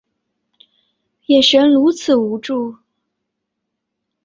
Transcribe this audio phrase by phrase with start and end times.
[1.27, 2.75] 眼神如此无助